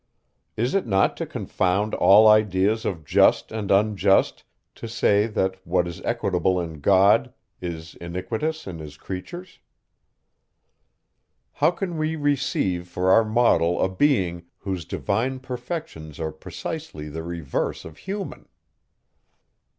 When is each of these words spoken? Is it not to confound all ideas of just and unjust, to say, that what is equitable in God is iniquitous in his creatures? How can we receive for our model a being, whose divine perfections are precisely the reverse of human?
Is 0.57 0.73
it 0.73 0.87
not 0.87 1.15
to 1.17 1.27
confound 1.27 1.93
all 1.93 2.27
ideas 2.27 2.85
of 2.85 3.05
just 3.05 3.51
and 3.51 3.69
unjust, 3.69 4.43
to 4.73 4.87
say, 4.87 5.27
that 5.27 5.57
what 5.63 5.87
is 5.87 6.01
equitable 6.01 6.59
in 6.59 6.79
God 6.79 7.31
is 7.61 7.93
iniquitous 7.93 8.65
in 8.65 8.79
his 8.79 8.97
creatures? 8.97 9.59
How 11.53 11.69
can 11.69 11.99
we 11.99 12.15
receive 12.15 12.87
for 12.87 13.11
our 13.11 13.23
model 13.23 13.79
a 13.79 13.89
being, 13.95 14.47
whose 14.57 14.85
divine 14.85 15.37
perfections 15.37 16.19
are 16.19 16.31
precisely 16.31 17.07
the 17.07 17.21
reverse 17.21 17.85
of 17.85 17.97
human? 17.99 18.47